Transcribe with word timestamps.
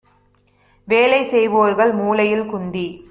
வேலைசெய் 0.87 1.49
வோர்கள் 1.49 1.93
மூலையில் 1.93 2.45
குந்தி 2.45 2.87